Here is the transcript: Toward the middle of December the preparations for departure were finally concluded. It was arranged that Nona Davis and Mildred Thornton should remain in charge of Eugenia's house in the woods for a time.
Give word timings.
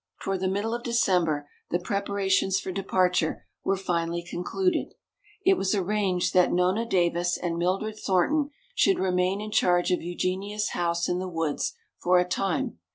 Toward 0.23 0.39
the 0.39 0.47
middle 0.47 0.73
of 0.73 0.81
December 0.81 1.47
the 1.69 1.77
preparations 1.77 2.59
for 2.59 2.71
departure 2.71 3.45
were 3.63 3.77
finally 3.77 4.23
concluded. 4.23 4.95
It 5.45 5.57
was 5.57 5.75
arranged 5.75 6.33
that 6.33 6.51
Nona 6.51 6.87
Davis 6.87 7.37
and 7.37 7.55
Mildred 7.59 7.99
Thornton 7.99 8.49
should 8.73 8.97
remain 8.97 9.41
in 9.41 9.51
charge 9.51 9.91
of 9.91 10.01
Eugenia's 10.01 10.69
house 10.69 11.07
in 11.07 11.19
the 11.19 11.29
woods 11.29 11.75
for 11.99 12.17
a 12.17 12.27
time. 12.27 12.79